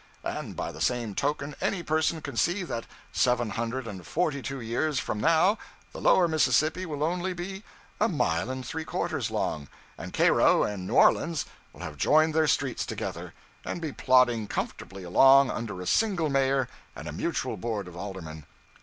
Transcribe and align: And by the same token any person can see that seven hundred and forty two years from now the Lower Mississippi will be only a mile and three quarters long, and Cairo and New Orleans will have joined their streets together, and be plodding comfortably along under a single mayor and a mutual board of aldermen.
And 0.25 0.55
by 0.55 0.71
the 0.71 0.81
same 0.81 1.13
token 1.13 1.53
any 1.61 1.83
person 1.83 2.21
can 2.21 2.35
see 2.35 2.63
that 2.63 2.85
seven 3.11 3.51
hundred 3.51 3.85
and 3.85 4.03
forty 4.03 4.41
two 4.41 4.59
years 4.59 4.97
from 4.97 5.19
now 5.21 5.59
the 5.91 6.01
Lower 6.01 6.27
Mississippi 6.27 6.87
will 6.87 6.97
be 6.97 7.03
only 7.03 7.63
a 7.99 8.07
mile 8.09 8.49
and 8.49 8.65
three 8.65 8.83
quarters 8.83 9.29
long, 9.29 9.67
and 9.99 10.11
Cairo 10.11 10.63
and 10.63 10.87
New 10.87 10.95
Orleans 10.95 11.45
will 11.71 11.81
have 11.81 11.97
joined 11.97 12.33
their 12.33 12.47
streets 12.47 12.83
together, 12.83 13.35
and 13.63 13.79
be 13.79 13.91
plodding 13.93 14.47
comfortably 14.47 15.03
along 15.03 15.51
under 15.51 15.79
a 15.79 15.85
single 15.85 16.31
mayor 16.31 16.67
and 16.95 17.07
a 17.07 17.11
mutual 17.13 17.55
board 17.55 17.87
of 17.87 17.95
aldermen. 17.95 18.47